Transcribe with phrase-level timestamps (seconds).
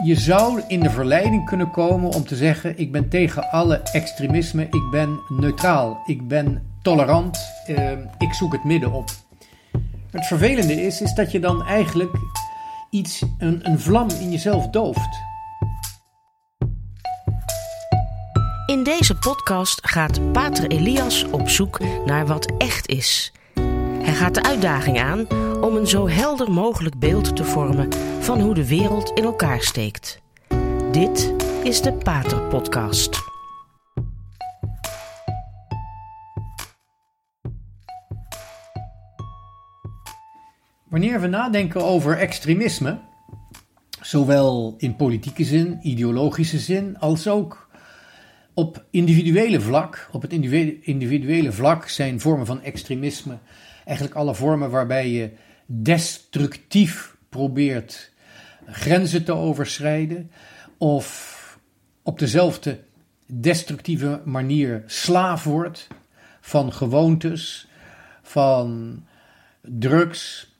[0.00, 4.62] Je zou in de verleiding kunnen komen om te zeggen: ik ben tegen alle extremisme,
[4.62, 9.10] ik ben neutraal, ik ben tolerant, uh, ik zoek het midden op.
[10.10, 12.10] Het vervelende is, is dat je dan eigenlijk
[12.90, 15.20] iets, een, een vlam in jezelf dooft.
[18.66, 23.32] In deze podcast gaat Pater Elias op zoek naar wat echt is.
[24.02, 25.26] Hij gaat de uitdaging aan
[25.62, 30.20] om een zo helder mogelijk beeld te vormen van hoe de wereld in elkaar steekt.
[30.92, 33.20] Dit is de Pater Podcast.
[40.88, 42.98] Wanneer we nadenken over extremisme,
[44.00, 47.70] zowel in politieke zin, ideologische zin, als ook
[48.54, 50.32] op individuele vlak, op het
[50.82, 53.38] individuele vlak zijn vormen van extremisme
[53.84, 55.30] eigenlijk alle vormen waarbij je
[55.80, 58.10] destructief probeert
[58.66, 60.30] grenzen te overschrijden
[60.78, 61.58] of
[62.02, 62.80] op dezelfde
[63.26, 65.88] destructieve manier slaaf wordt
[66.40, 67.68] van gewoontes,
[68.22, 69.00] van
[69.60, 70.52] drugs,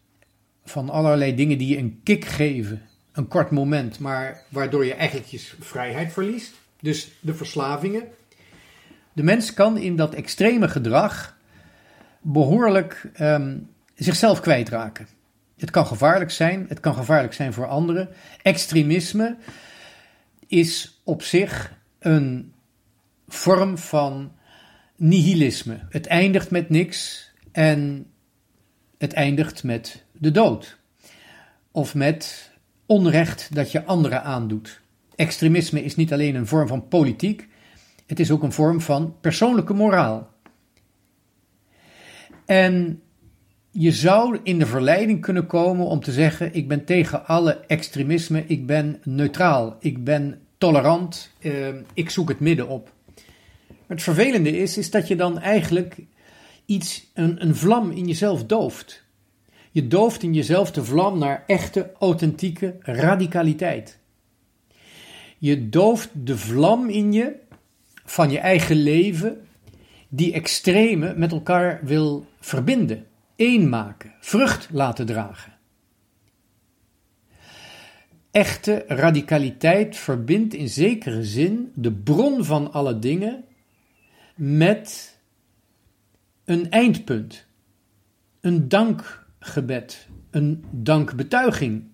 [0.64, 2.82] van allerlei dingen die je een kick geven,
[3.12, 6.54] een kort moment, maar waardoor je eigenlijk je vrijheid verliest.
[6.80, 8.04] Dus de verslavingen.
[9.12, 11.36] De mens kan in dat extreme gedrag
[12.20, 13.68] behoorlijk um,
[14.02, 15.06] zichzelf kwijtraken.
[15.56, 18.08] Het kan gevaarlijk zijn, het kan gevaarlijk zijn voor anderen.
[18.42, 19.36] Extremisme
[20.46, 22.52] is op zich een
[23.28, 24.32] vorm van
[24.96, 25.78] nihilisme.
[25.88, 28.06] Het eindigt met niks en
[28.98, 30.78] het eindigt met de dood.
[31.70, 32.50] Of met
[32.86, 34.80] onrecht dat je anderen aandoet.
[35.14, 37.48] Extremisme is niet alleen een vorm van politiek,
[38.06, 40.30] het is ook een vorm van persoonlijke moraal.
[42.46, 43.02] En
[43.72, 48.44] je zou in de verleiding kunnen komen om te zeggen: ik ben tegen alle extremisme,
[48.46, 52.92] ik ben neutraal, ik ben tolerant, uh, ik zoek het midden op.
[53.86, 55.96] het vervelende is, is dat je dan eigenlijk
[56.66, 59.02] iets, een, een vlam in jezelf dooft.
[59.70, 63.98] Je dooft in jezelf de vlam naar echte, authentieke radicaliteit.
[65.38, 67.34] Je dooft de vlam in je
[68.04, 69.46] van je eigen leven,
[70.08, 73.06] die extreme met elkaar wil verbinden
[73.36, 75.52] één maken, vrucht laten dragen.
[78.30, 83.44] Echte radicaliteit verbindt in zekere zin de bron van alle dingen
[84.34, 85.18] met
[86.44, 87.46] een eindpunt,
[88.40, 91.84] een dankgebed, een dankbetuiging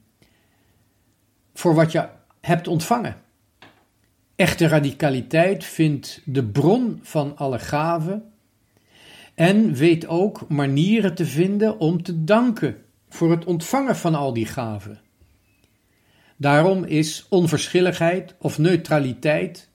[1.55, 2.09] voor wat je
[2.41, 3.17] hebt ontvangen.
[4.37, 8.33] Echte radicaliteit vindt de bron van alle gaven
[9.39, 12.77] en weet ook manieren te vinden om te danken
[13.09, 15.01] voor het ontvangen van al die gaven.
[16.37, 19.69] Daarom is onverschilligheid of neutraliteit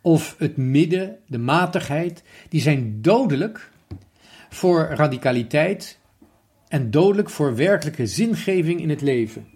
[0.00, 3.70] of het midden, de matigheid, die zijn dodelijk
[4.48, 5.98] voor radicaliteit
[6.68, 9.46] en dodelijk voor werkelijke zingeving in het leven.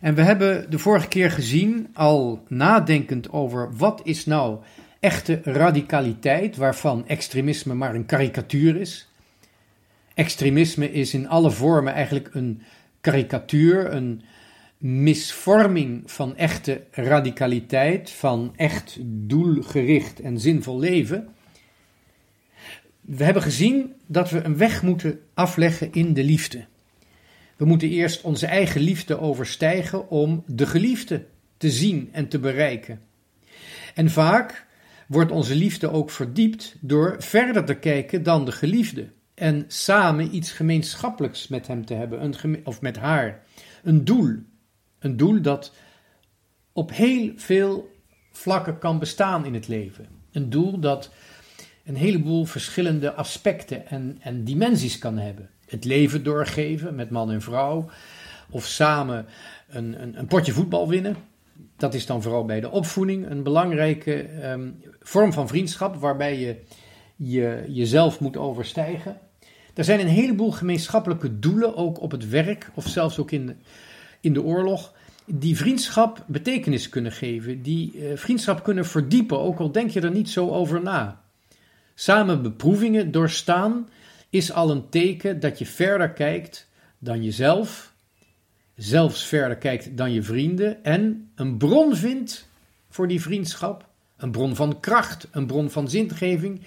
[0.00, 4.58] En we hebben de vorige keer gezien, al nadenkend over wat is nou
[5.00, 9.08] echte radicaliteit, waarvan extremisme maar een karikatuur is.
[10.14, 12.62] Extremisme is in alle vormen eigenlijk een
[13.00, 14.22] karikatuur, een
[14.78, 21.28] misvorming van echte radicaliteit, van echt doelgericht en zinvol leven.
[23.00, 26.64] We hebben gezien dat we een weg moeten afleggen in de liefde.
[27.56, 31.24] We moeten eerst onze eigen liefde overstijgen om de geliefde
[31.56, 33.00] te zien en te bereiken.
[33.94, 34.66] En vaak
[35.08, 39.08] wordt onze liefde ook verdiept door verder te kijken dan de geliefde.
[39.34, 43.42] En samen iets gemeenschappelijks met hem te hebben, of met haar.
[43.82, 44.36] Een doel.
[44.98, 45.72] Een doel dat
[46.72, 47.90] op heel veel
[48.32, 50.06] vlakken kan bestaan in het leven.
[50.32, 51.10] Een doel dat
[51.84, 55.50] een heleboel verschillende aspecten en, en dimensies kan hebben.
[55.66, 57.90] Het leven doorgeven met man en vrouw,
[58.50, 59.26] of samen
[59.68, 61.16] een, een, een potje voetbal winnen,
[61.78, 64.70] dat is dan vooral bij de opvoeding een belangrijke ehm,
[65.00, 66.56] vorm van vriendschap, waarbij je,
[67.16, 69.18] je jezelf moet overstijgen.
[69.74, 73.54] Er zijn een heleboel gemeenschappelijke doelen, ook op het werk of zelfs ook in de,
[74.20, 74.94] in de oorlog,
[75.24, 80.10] die vriendschap betekenis kunnen geven, die uh, vriendschap kunnen verdiepen, ook al denk je er
[80.10, 81.20] niet zo over na.
[81.94, 83.88] Samen beproevingen doorstaan
[84.30, 87.92] is al een teken dat je verder kijkt dan jezelf
[88.78, 92.48] zelfs verder kijkt dan je vrienden en een bron vindt
[92.88, 96.60] voor die vriendschap, een bron van kracht, een bron van zingeving,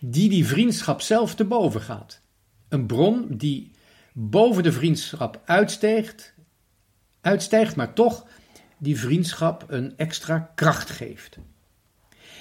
[0.00, 2.20] die die vriendschap zelf te boven gaat.
[2.68, 3.70] Een bron die
[4.12, 6.34] boven de vriendschap uitstijgt,
[7.20, 8.26] uitstijgt maar toch
[8.78, 11.38] die vriendschap een extra kracht geeft.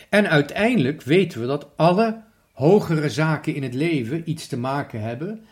[0.10, 5.46] En uiteindelijk weten we dat alle hogere zaken in het leven iets te maken hebben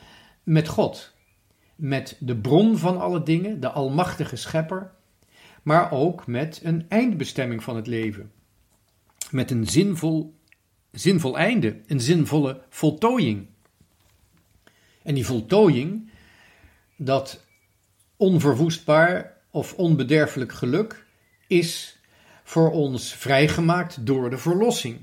[0.44, 1.13] met God.
[1.76, 4.92] Met de bron van alle dingen, de almachtige schepper,
[5.64, 8.32] maar ook met een eindbestemming van het leven.
[9.32, 10.36] Met een zinvol,
[10.92, 13.48] zinvol einde, een zinvolle voltooiing.
[15.04, 16.10] En die voltooiing,
[16.98, 17.46] dat
[18.18, 21.06] onverwoestbaar of onbederfelijk geluk,
[21.48, 22.00] is
[22.44, 25.00] voor ons vrijgemaakt door de verlossing.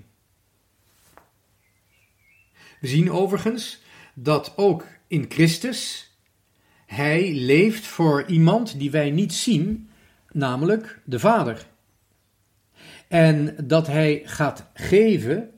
[2.81, 3.81] We zien overigens
[4.15, 6.10] dat ook in Christus
[6.91, 9.91] hij leeft voor iemand die wij niet zien,
[10.33, 11.67] namelijk de Vader.
[13.09, 15.51] En dat hij gaat geven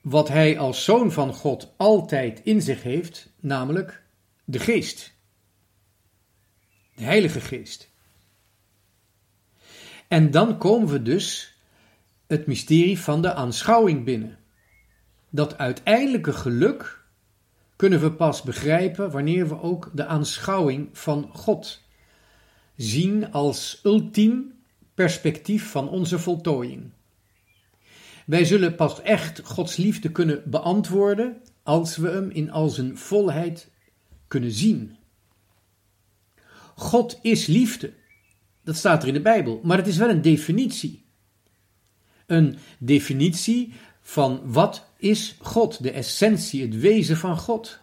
[0.00, 4.02] wat hij als zoon van God altijd in zich heeft, namelijk
[4.44, 5.14] de Geest.
[6.94, 7.90] De Heilige Geest.
[10.08, 11.56] En dan komen we dus
[12.26, 14.38] het mysterie van de aanschouwing binnen.
[15.30, 17.03] Dat uiteindelijke geluk
[17.76, 21.82] kunnen we pas begrijpen wanneer we ook de aanschouwing van God
[22.76, 24.52] zien als ultiem
[24.94, 26.90] perspectief van onze voltooiing.
[28.26, 33.70] Wij zullen pas echt Gods liefde kunnen beantwoorden als we hem in al zijn volheid
[34.28, 34.96] kunnen zien.
[36.74, 37.92] God is liefde.
[38.64, 41.04] Dat staat er in de Bijbel, maar het is wel een definitie.
[42.26, 43.72] Een definitie
[44.06, 47.78] van wat is God, de essentie, het wezen van God.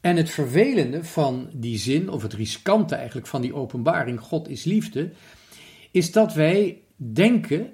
[0.00, 4.64] En het vervelende van die zin, of het riskante eigenlijk van die openbaring, God is
[4.64, 5.10] liefde,
[5.90, 7.72] is dat wij denken,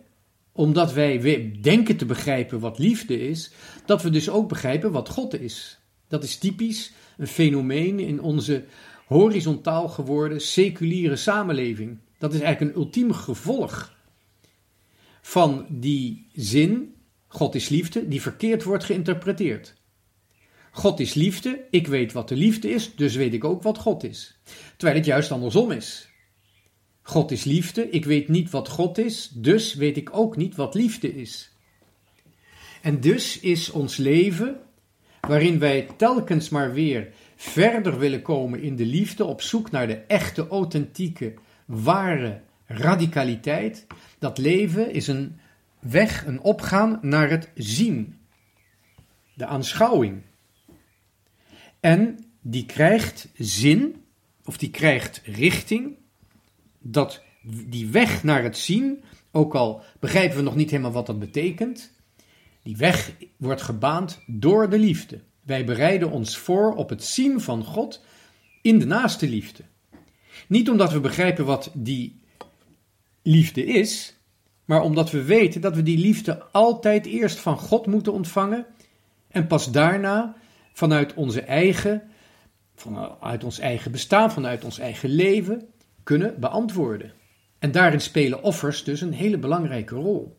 [0.52, 1.18] omdat wij
[1.60, 3.50] denken te begrijpen wat liefde is,
[3.86, 5.78] dat we dus ook begrijpen wat God is.
[6.08, 8.64] Dat is typisch een fenomeen in onze
[9.06, 11.98] horizontaal geworden seculiere samenleving.
[12.18, 13.98] Dat is eigenlijk een ultiem gevolg
[15.20, 16.94] van die zin,
[17.32, 19.74] God is liefde, die verkeerd wordt geïnterpreteerd.
[20.70, 24.04] God is liefde, ik weet wat de liefde is, dus weet ik ook wat God
[24.04, 24.40] is.
[24.76, 26.08] Terwijl het juist andersom is.
[27.02, 30.74] God is liefde, ik weet niet wat God is, dus weet ik ook niet wat
[30.74, 31.52] liefde is.
[32.82, 34.60] En dus is ons leven,
[35.20, 39.96] waarin wij telkens maar weer verder willen komen in de liefde, op zoek naar de
[39.96, 41.34] echte, authentieke,
[41.66, 43.86] ware radicaliteit,
[44.18, 45.38] dat leven is een
[45.80, 48.18] weg, een opgaan naar het zien,
[49.34, 50.22] de aanschouwing.
[51.80, 54.04] En die krijgt zin,
[54.44, 55.96] of die krijgt richting,
[56.78, 61.18] dat die weg naar het zien, ook al begrijpen we nog niet helemaal wat dat
[61.18, 61.92] betekent,
[62.62, 65.20] die weg wordt gebaand door de liefde.
[65.42, 68.04] Wij bereiden ons voor op het zien van God
[68.62, 69.62] in de naaste liefde.
[70.48, 72.20] Niet omdat we begrijpen wat die
[73.22, 74.16] liefde is,
[74.70, 78.66] maar omdat we weten dat we die liefde altijd eerst van God moeten ontvangen
[79.28, 80.36] en pas daarna
[80.72, 82.02] vanuit onze eigen,
[82.74, 85.68] vanuit ons eigen bestaan, vanuit ons eigen leven
[86.02, 87.12] kunnen beantwoorden.
[87.58, 90.38] En daarin spelen offers dus een hele belangrijke rol.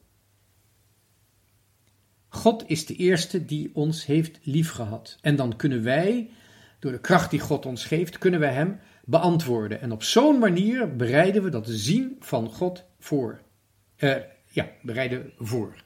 [2.27, 5.17] God is de eerste die ons heeft liefgehad.
[5.21, 6.29] En dan kunnen wij,
[6.79, 9.81] door de kracht die God ons geeft, kunnen wij Hem beantwoorden.
[9.81, 13.41] En op zo'n manier bereiden we dat zien van God voor.
[14.51, 15.83] Ja, bereiden voor.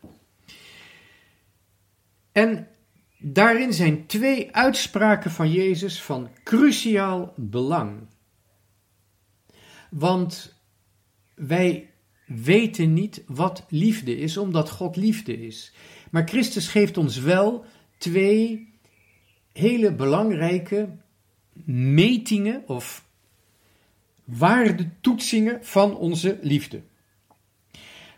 [2.32, 2.68] En
[3.18, 8.08] daarin zijn twee uitspraken van Jezus van cruciaal belang.
[9.90, 10.56] Want
[11.34, 11.90] wij
[12.26, 15.74] weten niet wat liefde is, omdat God liefde is.
[16.12, 17.66] Maar Christus geeft ons wel
[17.98, 18.74] twee
[19.54, 20.90] hele belangrijke
[21.66, 23.08] metingen of
[24.24, 26.82] waardetoetsingen van onze liefde.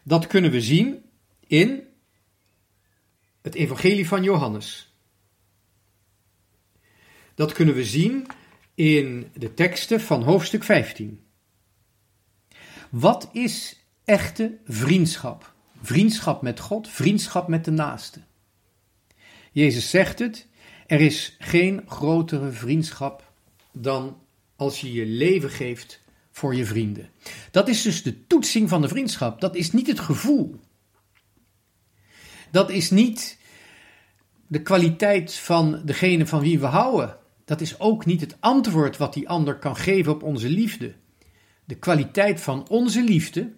[0.07, 1.03] Dat kunnen we zien
[1.47, 1.87] in
[3.41, 4.93] het Evangelie van Johannes.
[7.35, 8.27] Dat kunnen we zien
[8.75, 11.25] in de teksten van hoofdstuk 15.
[12.89, 15.53] Wat is echte vriendschap?
[15.81, 18.21] Vriendschap met God, vriendschap met de naaste.
[19.51, 20.47] Jezus zegt het:
[20.85, 23.31] er is geen grotere vriendschap
[23.71, 24.21] dan
[24.55, 26.01] als je je leven geeft
[26.37, 27.09] voor je vrienden.
[27.51, 29.41] Dat is dus de toetsing van de vriendschap.
[29.41, 30.59] Dat is niet het gevoel.
[32.51, 33.39] Dat is niet
[34.47, 37.17] de kwaliteit van degene van wie we houden.
[37.45, 40.93] Dat is ook niet het antwoord wat die ander kan geven op onze liefde.
[41.65, 43.53] De kwaliteit van onze liefde,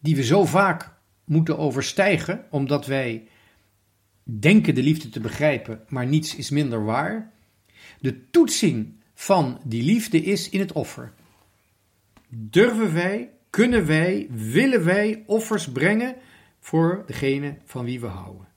[0.00, 0.92] die we zo vaak
[1.24, 3.28] moeten overstijgen, omdat wij
[4.22, 7.32] denken de liefde te begrijpen, maar niets is minder waar.
[8.00, 11.12] De toetsing van die liefde is in het offer.
[12.30, 16.16] Durven wij, kunnen wij, willen wij offers brengen
[16.60, 18.48] voor degene van wie we houden.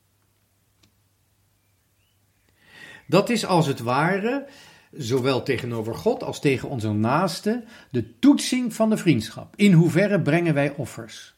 [3.08, 4.48] Dat is als het ware,
[4.92, 9.54] zowel tegenover God als tegen onze naasten, de toetsing van de vriendschap.
[9.56, 11.36] In hoeverre brengen wij offers?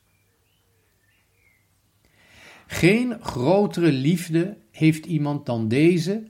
[2.67, 6.23] Geen grotere liefde heeft iemand dan deze,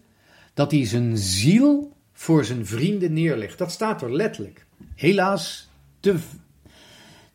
[0.54, 3.58] dat hij zijn ziel voor zijn vrienden neerlegt.
[3.58, 4.66] Dat staat er letterlijk.
[4.96, 5.70] Helaas
[6.06, 6.20] te,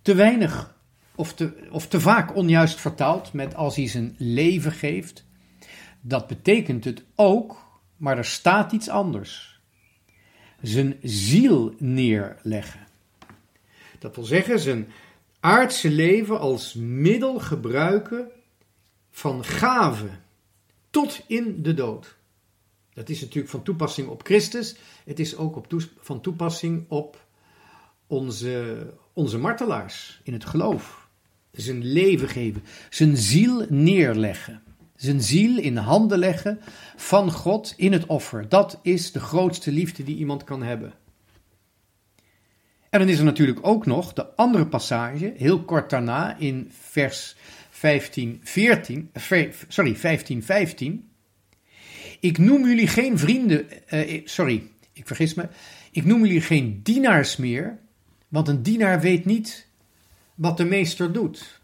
[0.02, 0.74] te weinig
[1.14, 5.24] of te, of te vaak onjuist vertaald met als hij zijn leven geeft.
[6.00, 9.60] Dat betekent het ook, maar er staat iets anders.
[10.62, 12.86] Zijn ziel neerleggen.
[13.98, 14.88] Dat wil zeggen, zijn
[15.40, 18.28] aardse leven als middel gebruiken
[19.10, 20.08] van gave
[20.90, 22.16] tot in de dood.
[22.92, 24.76] Dat is natuurlijk van toepassing op Christus.
[25.04, 25.66] Het is ook op
[26.00, 27.28] van toepassing op
[28.10, 31.08] onze, onze martelaars in het geloof.
[31.50, 34.62] Zijn leven geven, zijn ziel neerleggen.
[34.96, 36.60] Zijn ziel in handen leggen
[36.96, 38.48] van God in het offer.
[38.48, 40.92] Dat is de grootste liefde die iemand kan hebben.
[42.90, 47.36] En dan is er natuurlijk ook nog de andere passage, heel kort daarna, in vers
[47.70, 49.10] 15, 14,
[49.68, 51.10] sorry, 15, 15.
[52.20, 54.62] Ik noem jullie geen vrienden, uh, sorry,
[54.92, 55.48] ik vergis me.
[55.90, 57.78] Ik noem jullie geen dienaars meer,
[58.30, 59.66] want een dienaar weet niet
[60.34, 61.60] wat de meester doet.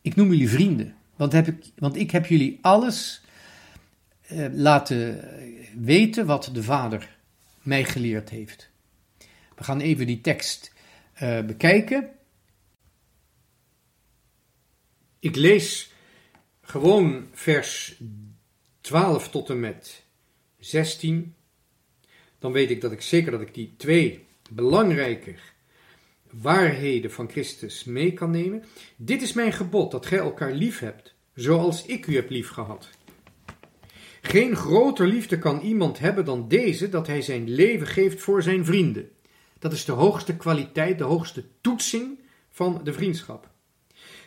[0.00, 3.22] Ik noem jullie vrienden, want, heb ik, want ik heb jullie alles
[4.32, 5.28] uh, laten
[5.74, 7.16] weten wat de Vader
[7.62, 8.70] mij geleerd heeft.
[9.56, 10.72] We gaan even die tekst
[11.22, 12.10] uh, bekijken.
[15.18, 15.92] Ik lees
[16.62, 18.00] gewoon vers
[18.80, 20.04] 12 tot en met
[20.58, 21.34] 16.
[22.38, 25.34] Dan weet ik dat ik zeker dat ik die twee belangrijke
[26.30, 28.64] waarheden van Christus mee kan nemen.
[28.96, 32.88] Dit is mijn gebod, dat gij elkaar lief hebt, zoals ik u heb lief gehad.
[34.20, 38.64] Geen groter liefde kan iemand hebben dan deze, dat hij zijn leven geeft voor zijn
[38.64, 39.10] vrienden.
[39.58, 42.18] Dat is de hoogste kwaliteit, de hoogste toetsing
[42.50, 43.50] van de vriendschap.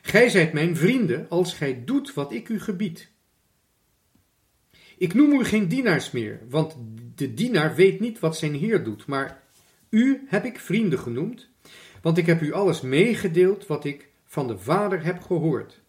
[0.01, 3.11] Gij zijt mijn vrienden als gij doet wat ik u gebied.
[4.97, 6.77] Ik noem u geen dienaars meer, want
[7.15, 9.43] de dienaar weet niet wat zijn heer doet, maar
[9.89, 11.49] u heb ik vrienden genoemd,
[12.03, 15.81] want ik heb u alles meegedeeld wat ik van de Vader heb gehoord.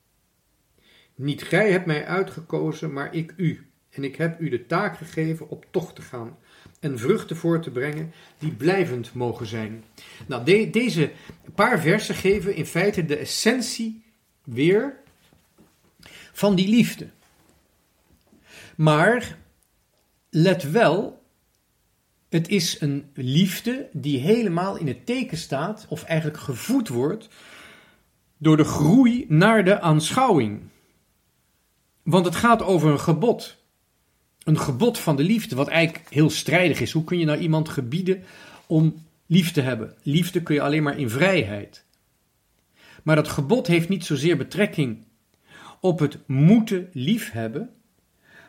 [1.15, 5.49] Niet gij hebt mij uitgekozen, maar ik u, en ik heb u de taak gegeven
[5.49, 6.39] op tocht te gaan
[6.81, 9.85] en vruchten voor te brengen die blijvend mogen zijn.
[10.27, 11.13] Nou, deze
[11.55, 14.05] paar versen geven in feite de essentie
[14.45, 14.97] weer
[16.33, 17.09] van die liefde.
[18.77, 19.39] Maar
[20.31, 21.24] let wel,
[22.35, 27.29] het is een liefde die helemaal in het teken staat, of eigenlijk gevoed wordt,
[28.39, 30.61] door de groei naar de aanschouwing.
[32.03, 33.57] Want het gaat over een gebod.
[34.45, 36.93] Een gebod van de liefde, wat eigenlijk heel strijdig is.
[36.93, 38.25] Hoe kun je nou iemand gebieden
[38.67, 39.95] om lief te hebben?
[40.03, 41.85] Liefde kun je alleen maar in vrijheid.
[43.03, 45.05] Maar dat gebod heeft niet zozeer betrekking
[45.81, 47.71] op het moeten liefhebben,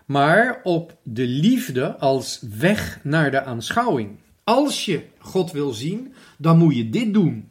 [0.05, 4.19] maar op de liefde als weg naar de aanschouwing.
[4.43, 7.50] Als je God wil zien, dan moet je dit doen.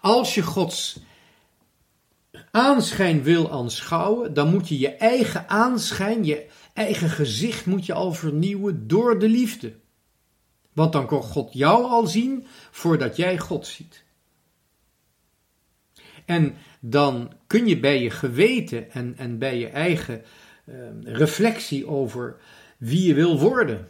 [0.00, 0.98] Als je Gods
[2.50, 8.12] aanschijn wil aanschouwen, dan moet je je eigen aanschijn, je eigen gezicht moet je al
[8.12, 9.74] vernieuwen door de liefde.
[10.72, 14.04] Want dan kan God jou al zien voordat jij God ziet.
[16.24, 20.22] En dan kun je bij je geweten en, en bij je eigen
[21.02, 22.36] reflectie over
[22.78, 23.88] wie je wil worden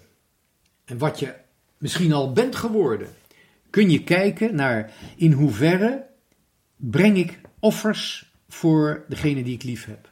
[0.85, 1.35] en wat je
[1.79, 3.09] misschien al bent geworden,
[3.71, 6.07] kun je kijken naar in hoeverre
[6.76, 10.11] breng ik offers voor degene die ik lief heb.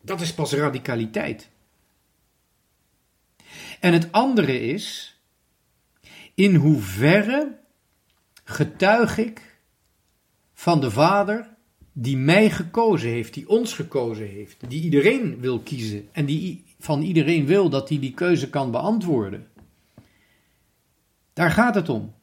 [0.00, 1.48] Dat is pas radicaliteit.
[3.80, 5.16] En het andere is,
[6.34, 7.58] in hoeverre
[8.44, 9.58] getuig ik
[10.54, 11.53] van de Vader
[11.96, 17.02] die mij gekozen heeft, die ons gekozen heeft, die iedereen wil kiezen en die van
[17.02, 19.48] iedereen wil dat hij die keuze kan beantwoorden.
[21.32, 22.14] Daar gaat het om.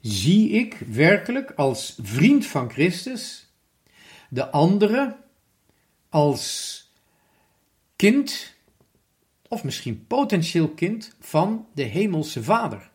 [0.00, 3.48] Zie ik werkelijk als vriend van Christus
[4.28, 5.16] de andere
[6.08, 6.78] als
[7.96, 8.54] kind,
[9.48, 12.90] of misschien potentieel kind van de Hemelse Vader?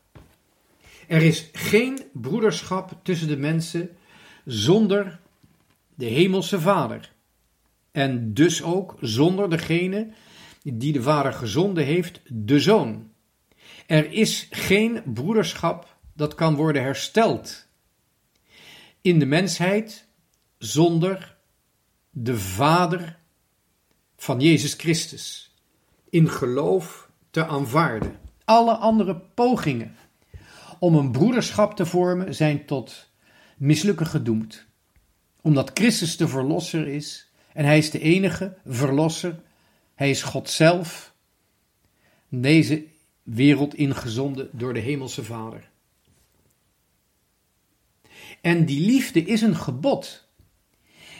[1.08, 3.98] Er is geen broederschap tussen de mensen
[4.52, 5.20] zonder
[5.96, 7.12] de Hemelse Vader.
[7.92, 10.12] En dus ook zonder degene
[10.64, 13.12] die de Vader gezonden heeft, de Zoon.
[13.88, 17.68] Er is geen broederschap dat kan worden hersteld
[19.02, 20.08] in de mensheid
[20.58, 21.38] zonder
[22.10, 23.18] de Vader
[24.18, 25.56] van Jezus Christus
[26.10, 28.20] in geloof te aanvaarden.
[28.46, 29.96] Alle andere pogingen
[30.80, 33.09] om een broederschap te vormen zijn tot
[33.60, 34.66] mislukken gedoemd.
[35.42, 39.42] Omdat Christus de verlosser is en hij is de enige verlosser.
[39.96, 41.14] Hij is God zelf.
[42.30, 42.86] Deze
[43.24, 45.70] wereld ingezonden door de Hemelse Vader.
[48.42, 50.28] En die liefde is een gebod.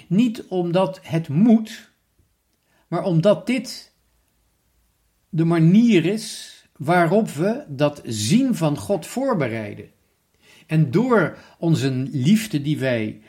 [0.08, 1.92] Niet omdat het moet,
[2.88, 3.92] maar omdat dit
[5.30, 9.92] de manier is waarop we dat zien van God voorbereiden.
[10.70, 13.22] En door onze liefde die wij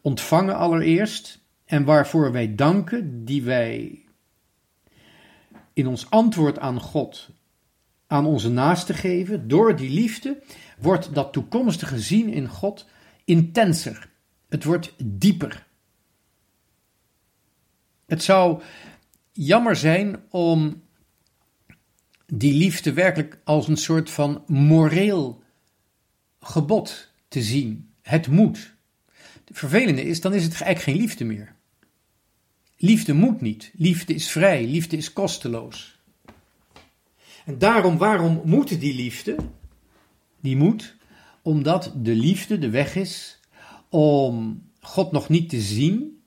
[0.00, 4.04] ontvangen allereerst en waarvoor wij danken, die wij
[5.72, 7.30] in ons antwoord aan God
[8.06, 10.42] aan onze naasten geven, door die liefde
[10.78, 12.86] wordt dat toekomstige zien in God
[13.24, 14.10] intenser.
[14.48, 15.66] Het wordt dieper.
[18.06, 18.62] Het zou
[19.32, 20.82] jammer zijn om
[22.26, 25.46] die liefde werkelijk als een soort van moreel
[26.40, 27.90] gebod te zien.
[28.02, 28.74] Het moet.
[29.44, 31.54] Het vervelende is, dan is het eigenlijk geen liefde meer.
[32.76, 33.70] Liefde moet niet.
[33.74, 34.66] Liefde is vrij.
[34.66, 35.98] Liefde is kosteloos.
[37.44, 39.36] En daarom, waarom moet die liefde?
[40.40, 40.96] Die moet
[41.42, 43.40] omdat de liefde de weg is
[43.88, 46.22] om God nog niet te zien,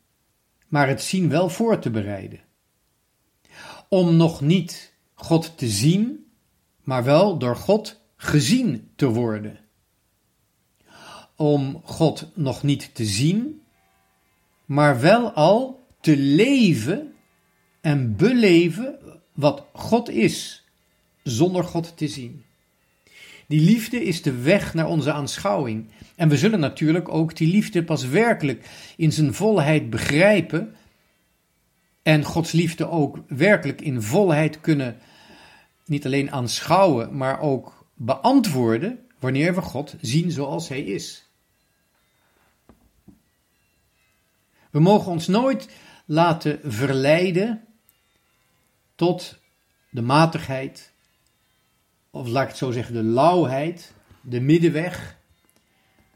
[0.67, 2.39] maar het zien wel voor te bereiden.
[3.89, 6.25] Om nog niet God te zien,
[6.83, 9.59] maar wel door God gezien te worden.
[11.41, 13.61] Om God nog niet te zien,
[14.65, 17.13] maar wel al te leven
[17.81, 18.99] en beleven
[19.33, 20.65] wat God is,
[21.23, 22.43] zonder God te zien.
[23.47, 25.89] Die liefde is de weg naar onze aanschouwing.
[26.15, 30.75] En we zullen natuurlijk ook die liefde pas werkelijk in zijn volheid begrijpen.
[32.03, 34.97] En Gods liefde ook werkelijk in volheid kunnen
[35.85, 41.29] niet alleen aanschouwen, maar ook beantwoorden wanneer we God zien zoals Hij is.
[44.71, 45.69] We mogen ons nooit
[46.05, 47.65] laten verleiden
[48.95, 49.39] tot
[49.89, 50.91] de matigheid,
[52.09, 55.17] of laat ik het zo zeggen, de lauwheid, de middenweg,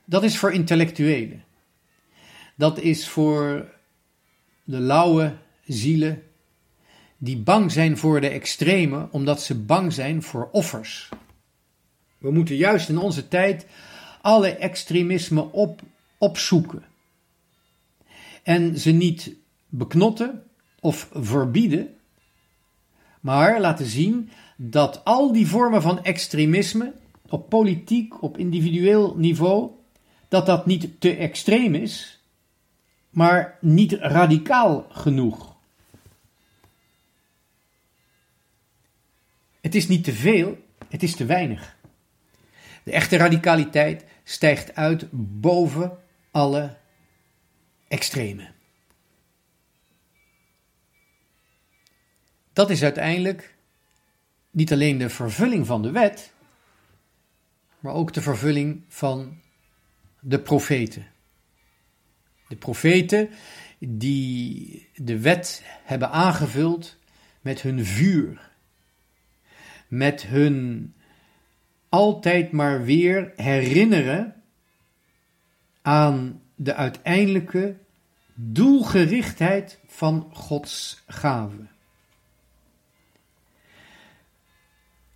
[0.05, 1.43] dat is voor intellectuelen.
[2.55, 3.73] Dat is voor
[4.63, 6.23] de lauwe zielen
[7.17, 11.09] die bang zijn voor de extreme, omdat ze bang zijn voor offers.
[12.17, 13.65] We moeten juist in onze tijd
[14.21, 15.81] alle extremisme op,
[16.17, 16.83] opzoeken.
[18.45, 19.35] En ze niet
[19.69, 20.43] beknotten
[20.79, 21.95] of verbieden,
[23.19, 26.93] maar laten zien dat al die vormen van extremisme
[27.29, 29.71] op politiek, op individueel niveau,
[30.27, 32.23] dat dat niet te extreem is,
[33.09, 35.55] maar niet radicaal genoeg.
[39.61, 40.57] Het is niet te veel,
[40.89, 41.75] het is te weinig.
[42.83, 45.97] De echte radicaliteit stijgt uit boven
[46.31, 46.77] alle
[47.87, 48.53] extreme.
[52.53, 53.55] Dat is uiteindelijk
[54.51, 56.33] niet alleen de vervulling van de wet,
[57.79, 59.41] maar ook de vervulling van
[60.19, 61.07] de profeten.
[62.47, 63.29] De profeten
[63.79, 66.97] die de wet hebben aangevuld
[67.41, 68.51] met hun vuur,
[69.87, 70.93] met hun
[71.89, 74.43] altijd maar weer herinneren
[75.81, 77.75] aan de uiteindelijke
[78.33, 81.67] doelgerichtheid van Gods gave.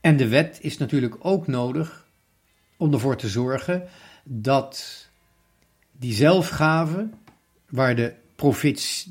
[0.02, 2.08] En de wet is natuurlijk ook nodig
[2.78, 3.88] om ervoor te zorgen
[4.24, 5.08] dat
[5.92, 7.10] die zelfgave,
[7.70, 8.14] waar de,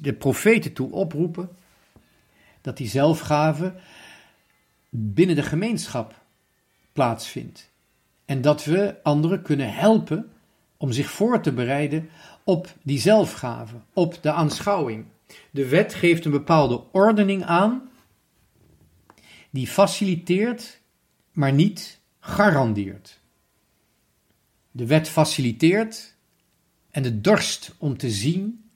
[0.01, 1.49] de profeten toe oproepen,
[2.61, 3.75] dat die zelfgave
[4.91, 6.15] binnen de gemeenschap
[6.93, 7.71] plaatsvindt.
[8.25, 10.33] En dat we anderen kunnen helpen
[10.79, 12.09] om zich voor te bereiden
[12.45, 15.05] op die zelfgave, op de aanschouwing.
[15.51, 17.91] De wet geeft een bepaalde ordening aan,
[19.51, 20.81] die faciliteert
[21.33, 23.21] maar niet garandeert.
[24.71, 26.17] De wet faciliteert
[26.91, 28.71] en de dorst om te zien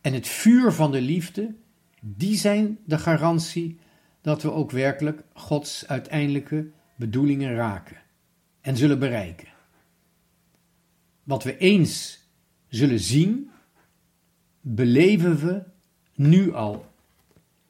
[0.00, 1.54] en het vuur van de liefde,
[2.00, 3.78] die zijn de garantie
[4.20, 8.02] dat we ook werkelijk Gods uiteindelijke bedoelingen raken
[8.60, 9.48] en zullen bereiken.
[11.26, 12.18] Wat we eens
[12.68, 13.50] zullen zien,
[14.60, 15.62] beleven we
[16.14, 16.86] nu al.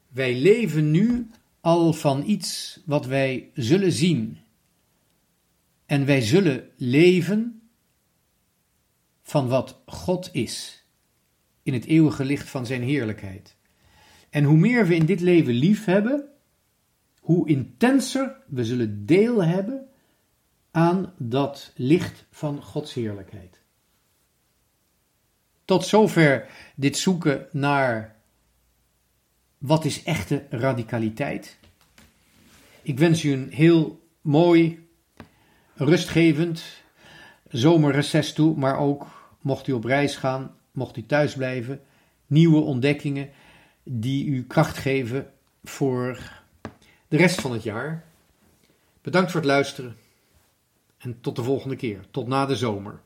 [0.07, 1.29] Wij leven nu
[1.61, 4.37] al van iets wat wij zullen zien.
[5.85, 7.69] En wij zullen leven
[9.21, 10.85] van wat God is,
[11.63, 13.55] in het eeuwige licht van Zijn heerlijkheid.
[14.29, 16.29] En hoe meer we in dit leven lief hebben,
[17.19, 19.87] hoe intenser we zullen deel hebben
[20.77, 23.61] aan dat licht van Gods heerlijkheid.
[25.65, 28.15] Tot zover dit zoeken naar
[29.57, 31.57] wat is echte radicaliteit.
[32.81, 34.87] Ik wens u een heel mooi,
[35.73, 36.63] rustgevend
[37.47, 39.07] zomerreces toe, maar ook
[39.41, 41.81] mocht u op reis gaan, mocht u thuis blijven,
[42.27, 43.29] nieuwe ontdekkingen
[43.83, 45.31] die u kracht geven
[45.63, 46.41] voor
[47.07, 48.05] de rest van het jaar.
[49.01, 50.05] Bedankt voor het luisteren
[50.97, 53.01] en tot de volgende keer, tot na de zomer.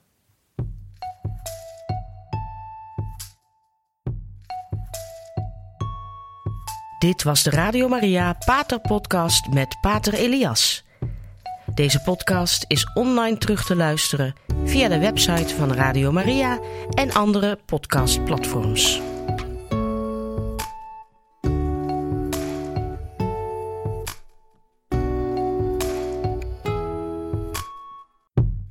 [6.99, 10.83] Dit was de Radio Maria Pater Podcast met Pater Elias.
[11.73, 16.59] Deze podcast is online terug te luisteren via de website van Radio Maria
[16.93, 19.10] en andere podcastplatforms.